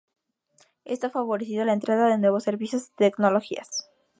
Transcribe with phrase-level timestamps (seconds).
[0.83, 3.87] Esto ha favorecido la entrada de nuevos servicios y tecnologías.